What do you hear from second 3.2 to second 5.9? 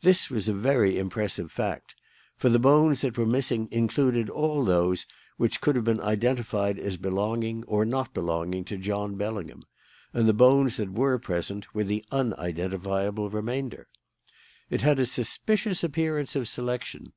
missing included all those which could have